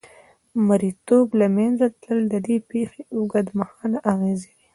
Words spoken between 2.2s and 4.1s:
د دې پېښې اوږدمهاله